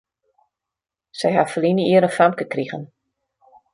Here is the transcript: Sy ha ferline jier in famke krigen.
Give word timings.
Sy 1.19 1.31
ha 1.35 1.43
ferline 1.51 1.85
jier 1.91 2.07
in 2.09 2.15
famke 2.17 2.47
krigen. 2.55 2.89